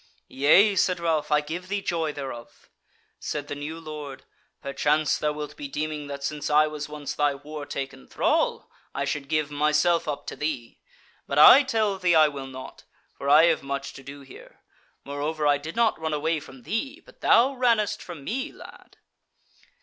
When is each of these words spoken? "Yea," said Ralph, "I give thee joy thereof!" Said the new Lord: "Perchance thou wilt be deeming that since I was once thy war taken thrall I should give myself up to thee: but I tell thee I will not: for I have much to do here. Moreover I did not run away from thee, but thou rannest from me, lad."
"Yea," 0.29 0.75
said 0.75 0.99
Ralph, 0.99 1.31
"I 1.31 1.41
give 1.41 1.67
thee 1.67 1.79
joy 1.83 2.11
thereof!" 2.11 2.71
Said 3.19 3.47
the 3.47 3.53
new 3.53 3.79
Lord: 3.79 4.23
"Perchance 4.63 5.19
thou 5.19 5.31
wilt 5.31 5.55
be 5.55 5.67
deeming 5.67 6.07
that 6.07 6.23
since 6.23 6.49
I 6.49 6.65
was 6.65 6.89
once 6.89 7.13
thy 7.13 7.35
war 7.35 7.67
taken 7.67 8.07
thrall 8.07 8.67
I 8.95 9.05
should 9.05 9.27
give 9.29 9.51
myself 9.51 10.07
up 10.07 10.25
to 10.25 10.35
thee: 10.35 10.79
but 11.27 11.37
I 11.37 11.61
tell 11.61 11.99
thee 11.99 12.15
I 12.15 12.29
will 12.29 12.47
not: 12.47 12.83
for 13.13 13.29
I 13.29 13.43
have 13.43 13.61
much 13.61 13.93
to 13.93 14.01
do 14.01 14.21
here. 14.21 14.61
Moreover 15.03 15.45
I 15.45 15.59
did 15.59 15.75
not 15.75 15.99
run 15.99 16.13
away 16.15 16.39
from 16.39 16.63
thee, 16.63 16.99
but 17.05 17.21
thou 17.21 17.53
rannest 17.53 18.01
from 18.01 18.23
me, 18.23 18.51
lad." 18.51 18.97